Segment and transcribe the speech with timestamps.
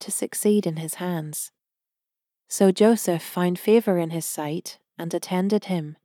[0.00, 1.50] to succeed in his hands.
[2.48, 5.96] So Joseph found favour in his sight, and attended him,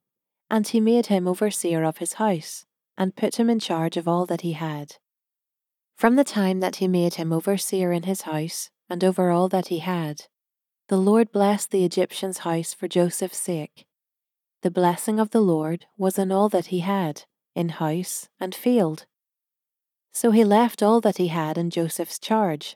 [0.50, 2.66] and he made him overseer of his house,
[2.98, 4.98] and put him in charge of all that he had.
[5.96, 9.68] From the time that he made him overseer in his house, and over all that
[9.68, 10.26] he had,
[10.90, 13.86] the Lord blessed the Egyptian's house for Joseph's sake.
[14.62, 17.24] The blessing of the Lord was in all that he had,
[17.56, 19.06] in house and field.
[20.12, 22.76] So he left all that he had in Joseph's charge,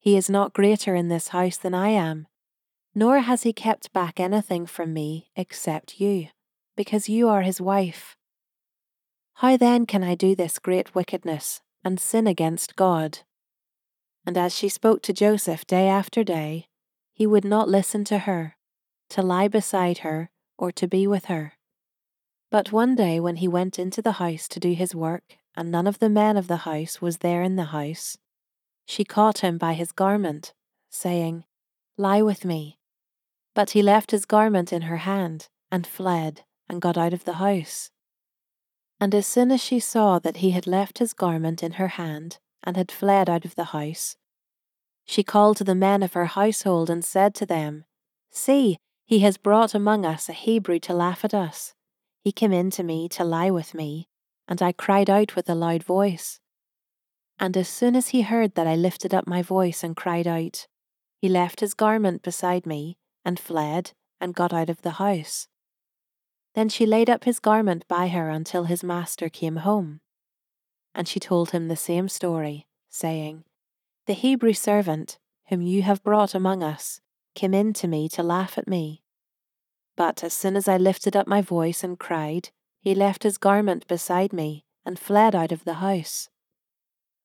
[0.00, 2.26] He is not greater in this house than I am,
[2.94, 6.28] nor has he kept back anything from me except you,
[6.74, 8.16] because you are his wife.
[9.34, 13.20] How then can I do this great wickedness and sin against God?
[14.26, 16.66] And as she spoke to Joseph day after day,
[17.12, 18.56] he would not listen to her,
[19.10, 21.54] to lie beside her, or to be with her.
[22.50, 25.86] But one day when he went into the house to do his work, and none
[25.86, 28.16] of the men of the house was there in the house,
[28.90, 30.52] she caught him by his garment,
[30.88, 31.44] saying,
[31.96, 32.76] Lie with me.
[33.54, 37.34] But he left his garment in her hand, and fled, and got out of the
[37.34, 37.92] house.
[39.00, 42.38] And as soon as she saw that he had left his garment in her hand,
[42.64, 44.16] and had fled out of the house,
[45.04, 47.84] she called to the men of her household and said to them,
[48.32, 51.74] See, he has brought among us a Hebrew to laugh at us.
[52.24, 54.08] He came in to me to lie with me,
[54.48, 56.40] and I cried out with a loud voice.
[57.40, 60.66] And as soon as he heard that I lifted up my voice and cried out,
[61.22, 65.48] he left his garment beside me, and fled, and got out of the house.
[66.54, 70.00] Then she laid up his garment by her until his master came home.
[70.94, 73.44] And she told him the same story, saying,
[74.06, 75.18] The Hebrew servant,
[75.48, 77.00] whom you have brought among us,
[77.34, 79.02] came in to me to laugh at me.
[79.96, 83.86] But as soon as I lifted up my voice and cried, he left his garment
[83.86, 86.28] beside me and fled out of the house.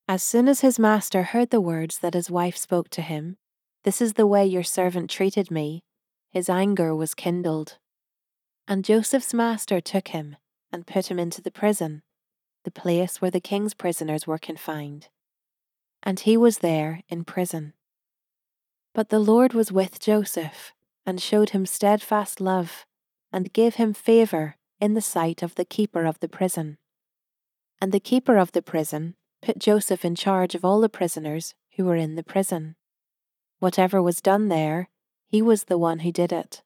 [0.07, 3.37] As soon as his master heard the words that his wife spoke to him,
[3.83, 5.83] This is the way your servant treated me,
[6.29, 7.79] his anger was kindled.
[8.67, 10.35] And Joseph's master took him
[10.71, 12.03] and put him into the prison,
[12.65, 15.07] the place where the king's prisoners were confined.
[16.03, 17.73] And he was there in prison.
[18.93, 20.73] But the Lord was with Joseph
[21.03, 22.85] and showed him steadfast love
[23.31, 26.77] and gave him favour in the sight of the keeper of the prison.
[27.81, 31.85] And the keeper of the prison put Joseph in charge of all the prisoners who
[31.85, 32.75] were in the prison.
[33.59, 34.89] Whatever was done there,
[35.27, 36.63] he was the one who did it.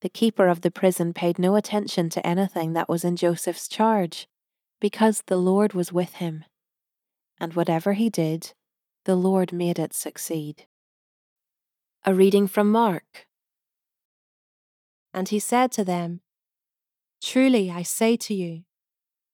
[0.00, 4.28] The keeper of the prison paid no attention to anything that was in Joseph's charge,
[4.80, 6.44] because the Lord was with him.
[7.40, 8.52] And whatever he did,
[9.04, 10.66] the Lord made it succeed.
[12.04, 13.26] A reading from Mark.
[15.12, 16.20] And he said to them,
[17.20, 18.62] Truly, I say to you,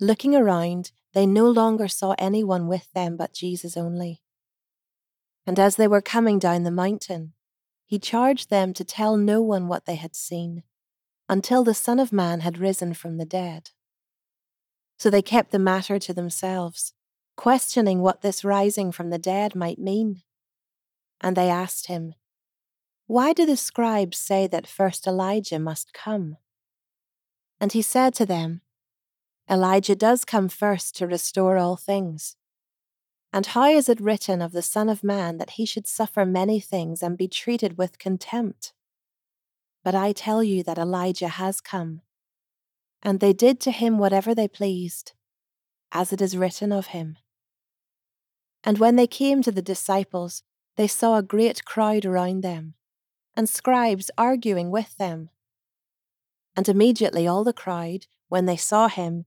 [0.00, 4.22] looking around, they no longer saw anyone with them but Jesus only.
[5.46, 7.32] And as they were coming down the mountain,
[7.86, 10.62] he charged them to tell no one what they had seen
[11.28, 13.70] until the Son of Man had risen from the dead.
[14.98, 16.92] So they kept the matter to themselves,
[17.36, 20.22] questioning what this rising from the dead might mean.
[21.20, 22.14] And they asked him,
[23.06, 26.36] Why do the scribes say that first Elijah must come?
[27.60, 28.60] And he said to them,
[29.48, 32.36] Elijah does come first to restore all things.
[33.32, 36.60] And how is it written of the Son of Man that he should suffer many
[36.60, 38.72] things and be treated with contempt?
[39.82, 42.00] But I tell you that Elijah has come.
[43.02, 45.12] And they did to him whatever they pleased,
[45.92, 47.18] as it is written of him.
[48.62, 50.42] And when they came to the disciples,
[50.76, 52.74] they saw a great crowd around them,
[53.36, 55.28] and scribes arguing with them.
[56.56, 59.26] And immediately all the crowd, when they saw him,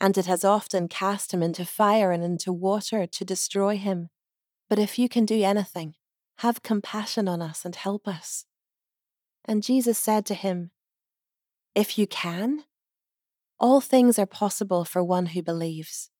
[0.00, 4.10] and it has often cast him into fire and into water to destroy him.
[4.68, 5.94] But if you can do anything,
[6.38, 8.44] have compassion on us and help us.
[9.44, 10.70] And Jesus said to him,
[11.74, 12.64] If you can,
[13.58, 16.10] all things are possible for one who believes.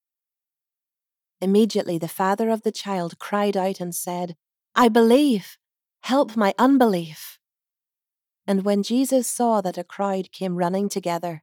[1.40, 4.34] Immediately the father of the child cried out and said,
[4.75, 5.56] I believe,
[6.00, 7.38] help my unbelief.
[8.46, 11.42] And when Jesus saw that a crowd came running together,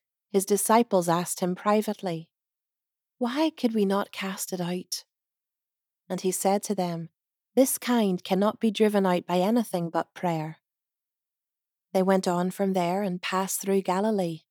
[0.31, 2.29] his disciples asked him privately,
[3.17, 5.03] Why could we not cast it out?
[6.07, 7.09] And he said to them,
[7.55, 10.57] This kind cannot be driven out by anything but prayer.
[11.93, 14.41] They went on from there and passed through Galilee.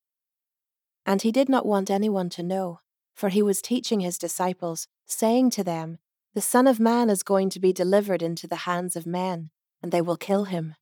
[1.03, 2.81] And he did not want anyone to know,
[3.15, 5.97] for he was teaching his disciples, saying to them,
[6.35, 9.49] The Son of Man is going to be delivered into the hands of men,
[9.81, 10.75] and they will kill him.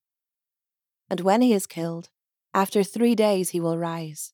[1.10, 2.10] And when he is killed,
[2.54, 4.34] after three days he will rise.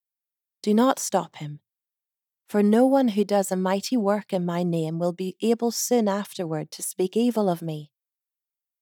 [0.61, 1.59] do not stop him.
[2.47, 6.07] For no one who does a mighty work in my name will be able soon
[6.07, 7.91] afterward to speak evil of me.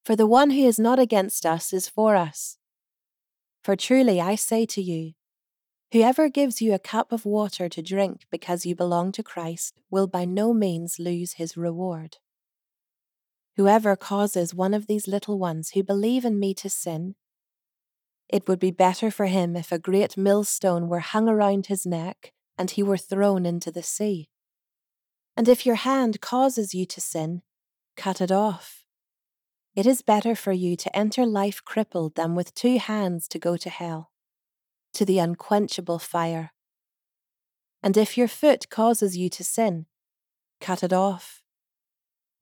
[0.04, 2.58] For the one who is not against us is for us.
[3.64, 5.14] For truly I say to you,
[5.92, 10.08] whoever gives you a cup of water to drink because you belong to Christ will
[10.08, 12.18] by no means lose his reward.
[13.56, 17.16] Whoever causes one of these little ones who believe in me to sin,
[18.30, 22.32] it would be better for him if a great millstone were hung around his neck
[22.58, 24.30] and he were thrown into the sea.
[25.36, 27.42] And if your hand causes you to sin,
[27.98, 28.84] cut it off.
[29.76, 33.58] It is better for you to enter life crippled than with two hands to go
[33.58, 34.12] to hell,
[34.94, 36.52] to the unquenchable fire.
[37.82, 39.86] And if your foot causes you to sin,
[40.60, 41.42] cut it off.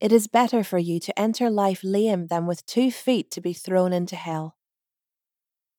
[0.01, 3.53] It is better for you to enter life lame than with two feet to be
[3.53, 4.57] thrown into hell.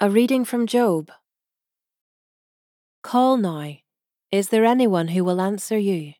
[0.00, 1.10] A reading from Job.
[3.02, 3.72] Call now.
[4.30, 6.12] Is there anyone who will answer you?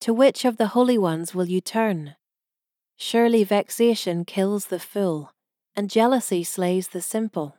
[0.00, 2.16] To which of the holy ones will you turn?
[2.98, 5.32] Surely vexation kills the fool,
[5.74, 7.56] and jealousy slays the simple.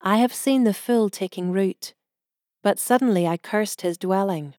[0.00, 1.94] I have seen the fool taking root,
[2.62, 4.54] but suddenly I cursed his dwelling.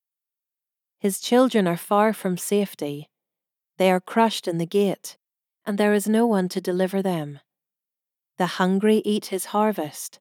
[0.99, 3.07] His children are far from safety.
[3.77, 5.15] They are crushed in the gate,
[5.65, 7.39] and there is no one to deliver them.
[8.37, 10.19] The hungry eat his harvest,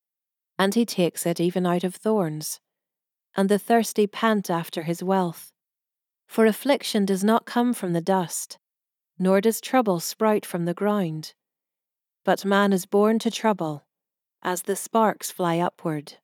[0.58, 2.60] and he takes it even out of thorns.
[3.36, 5.52] And the thirsty pant after his wealth.
[6.26, 8.58] For affliction does not come from the dust,
[9.18, 11.34] nor does trouble sprout from the ground.
[12.24, 13.84] But man is born to trouble,
[14.42, 16.14] as the sparks fly upward.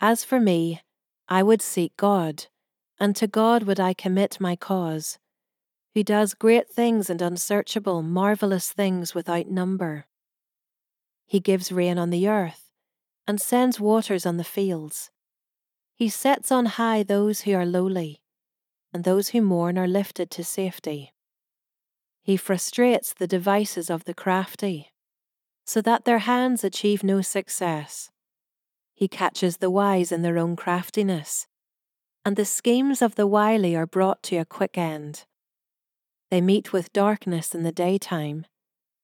[0.00, 0.82] As for me,
[1.28, 2.46] I would seek God
[3.02, 5.18] and to God would I commit my cause,
[5.92, 10.06] who does great things and unsearchable, marvellous things without number.
[11.32, 12.68] He gives rain on the earth,
[13.26, 15.10] and sends waters on the fields.
[15.94, 18.20] He sets on high those who are lowly,
[18.92, 21.14] and those who mourn are lifted to safety.
[22.22, 24.92] He frustrates the devices of the crafty,
[25.64, 28.10] so that their hands achieve no success.
[28.92, 31.46] He catches the wise in their own craftiness
[32.24, 35.24] and the schemes of the wily are brought to a quick end.
[36.30, 38.46] They meet with darkness in the daytime,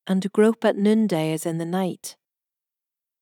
[0.09, 2.17] and grope at noonday as in the night.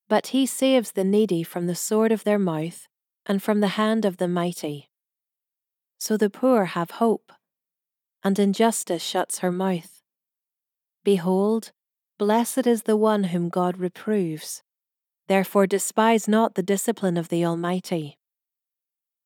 [0.09, 2.87] But he saves the needy from the sword of their mouth
[3.27, 4.89] and from the hand of the mighty.
[5.99, 7.33] So the poor have hope,
[8.23, 10.01] and injustice shuts her mouth.
[11.03, 11.73] Behold,
[12.19, 14.63] blessed is the one whom God reproves.
[15.27, 18.17] Therefore despise not the discipline of the Almighty.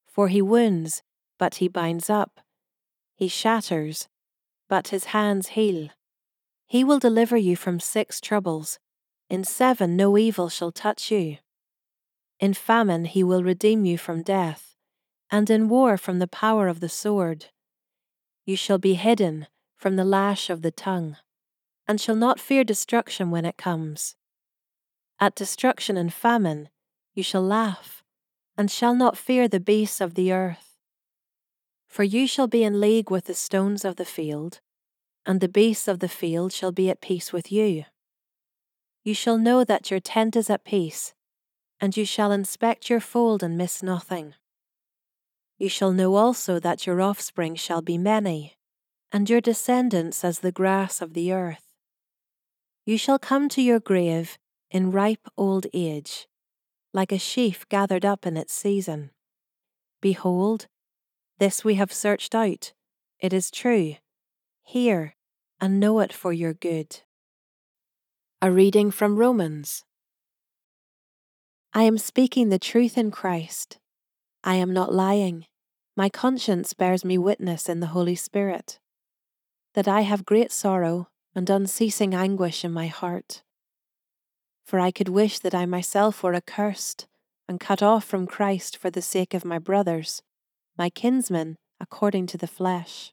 [0.07, 1.03] For he wounds,
[1.39, 2.41] but he binds up.
[3.15, 4.09] He shatters,
[4.67, 5.91] but his hands heal.
[6.71, 8.79] He will deliver you from six troubles.
[9.29, 11.39] In seven no evil shall touch you.
[12.39, 14.77] In famine he will redeem you from death,
[15.33, 17.47] and in war from the power of the sword.
[18.47, 21.17] You shall be hidden from the lash of the tongue,
[21.89, 24.15] and shall not fear destruction when it comes.
[25.19, 26.69] At destruction and famine
[27.15, 28.05] you shall laugh
[28.57, 30.77] and shall not fear the beasts of the earth.
[31.89, 34.61] For you shall be in league with the stones of the field,
[35.27, 37.85] and the beasts of the field shall be at peace with you.
[39.05, 41.15] You shall know that your tent is at peace,
[41.81, 44.35] and you shall inspect your fold and miss nothing.
[45.59, 48.57] You shall know also that your offspring shall be many,
[49.13, 51.75] and your descendants as the grass of the earth.
[52.87, 54.39] You shall come to your grave
[54.71, 56.27] in ripe old age
[56.93, 59.11] like a sheaf gathered up in its season.
[60.01, 60.67] Behold,
[61.39, 62.73] this we have searched out,
[63.19, 63.97] it is true.
[64.71, 65.15] Hear
[65.61, 67.01] and know it for your good.
[68.41, 69.85] A reading from Romans.
[71.75, 73.79] I am speaking the truth in Christ.
[74.45, 75.47] I am not lying.
[75.97, 78.79] My conscience bears me witness in the Holy Spirit
[79.75, 83.43] that I have great sorrow and unceasing anguish in my heart
[84.71, 87.09] for I could wish that I myself were accursed
[87.49, 90.23] and cut off from Christ for the sake of my brothers,
[90.79, 93.13] my kinsmen according to the flesh.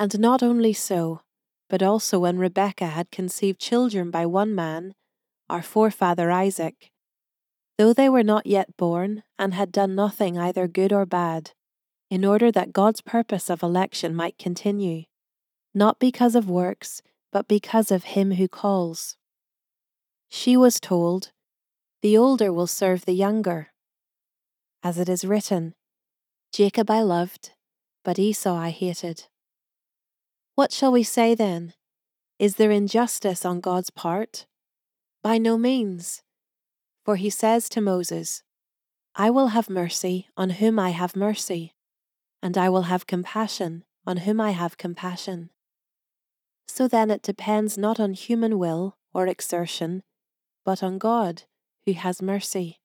[0.00, 1.20] And not only so,
[1.68, 4.94] but also when Rebekah had conceived children by one man,
[5.50, 6.90] our forefather Isaac,
[7.76, 11.50] though they were not yet born and had done nothing either good or bad,
[12.08, 15.04] in order that God's purpose of election might continue,
[15.74, 19.18] not because of works, but because of him who calls.
[20.30, 21.30] She was told,
[22.00, 23.68] The older will serve the younger.
[24.82, 25.74] As it is written,
[26.54, 27.50] Jacob I loved,
[28.02, 29.26] but Esau I hated.
[30.60, 31.72] What shall we say then?
[32.38, 34.44] Is there injustice on God's part?
[35.22, 36.20] By no means.
[37.02, 38.42] For he says to Moses,
[39.14, 41.72] I will have mercy on whom I have mercy,
[42.42, 45.48] and I will have compassion on whom I have compassion.
[46.68, 50.02] So then it depends not on human will or exertion,
[50.62, 51.44] but on God,
[51.86, 52.80] who has mercy.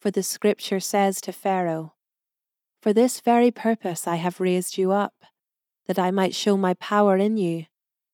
[0.00, 1.94] For the Scripture says to Pharaoh,
[2.80, 5.24] For this very purpose I have raised you up,
[5.86, 7.66] that I might show my power in you,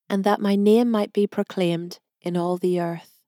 [0.08, 3.20] and that my name might be proclaimed in all the earth.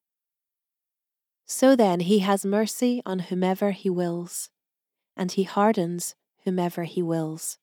[1.45, 4.49] So then he has mercy on whomever he wills,
[5.15, 7.57] and he hardens whomever he wills.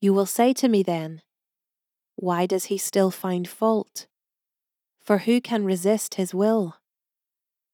[0.00, 1.22] You will say to me then,
[2.16, 4.06] Why does he still find fault?
[5.00, 6.76] For who can resist his will?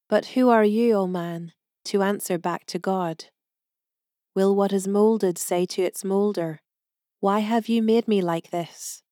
[0.09, 1.53] But who are you, O man,
[1.87, 3.27] to answer back to God?
[4.35, 6.61] Will what is moulded say to its moulder,
[7.27, 9.03] Why have you made me like this?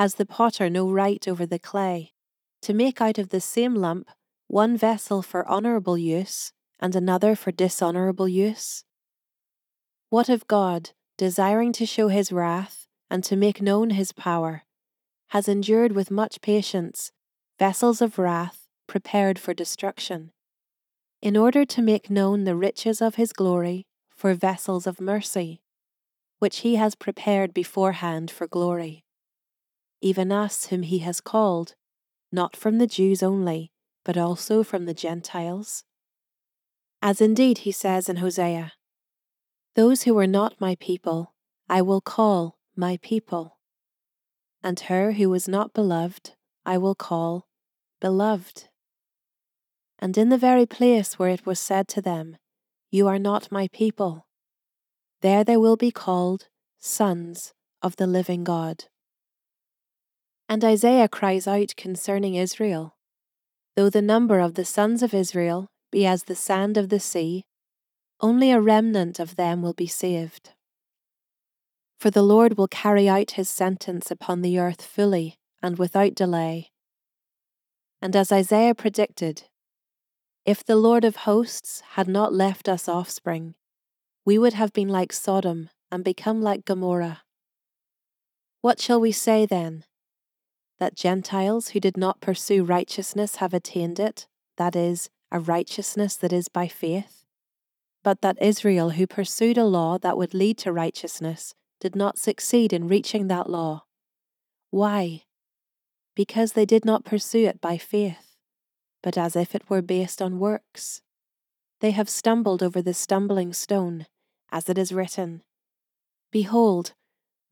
[0.00, 2.14] Has the potter no right over the clay,
[2.62, 4.08] to make out of the same lump
[4.46, 8.84] one vessel for honourable use and another for dishonourable use?
[10.08, 14.62] What if God, desiring to show his wrath and to make known his power,
[15.36, 17.12] has endured with much patience
[17.58, 20.32] vessels of wrath prepared for destruction,
[21.20, 25.60] in order to make known the riches of his glory for vessels of mercy,
[26.42, 29.04] which he has prepared beforehand for glory?
[30.00, 31.76] Even us whom he has called,
[32.32, 33.70] not from the Jews only,
[34.04, 35.84] but also from the Gentiles?
[37.00, 38.72] As indeed he says in Hosea,
[39.76, 41.32] those who were not my people,
[41.68, 43.58] I will call my people.
[44.64, 46.32] And her who was not beloved,
[46.66, 47.46] I will call
[48.00, 48.64] beloved.
[49.96, 52.36] And in the very place where it was said to them,
[52.90, 54.26] You are not my people,
[55.22, 58.84] there they will be called sons of the living God.
[60.48, 62.96] And Isaiah cries out concerning Israel
[63.74, 67.44] Though the number of the sons of Israel be as the sand of the sea,
[68.20, 70.50] only a remnant of them will be saved.
[71.98, 76.70] For the Lord will carry out his sentence upon the earth fully and without delay.
[78.02, 79.44] And as Isaiah predicted,
[80.44, 83.54] if the Lord of hosts had not left us offspring,
[84.24, 87.22] we would have been like Sodom and become like Gomorrah.
[88.60, 89.84] What shall we say then?
[90.78, 96.32] That Gentiles who did not pursue righteousness have attained it, that is, a righteousness that
[96.32, 97.22] is by faith?
[98.02, 102.72] but that Israel, who pursued a law that would lead to righteousness, did not succeed
[102.72, 103.84] in reaching that law.
[104.70, 105.22] Why?
[106.14, 108.36] Because they did not pursue it by faith,
[109.02, 111.02] but as if it were based on works.
[111.80, 114.06] They have stumbled over the stumbling stone,
[114.52, 115.42] as it is written
[116.30, 116.92] Behold,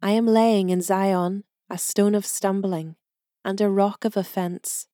[0.01, 2.97] I am laying in Zion a stone of stumbling
[3.45, 4.87] and a rock of offence,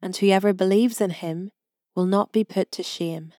[0.00, 1.50] and whoever believes in him
[1.94, 3.32] will not be put to shame.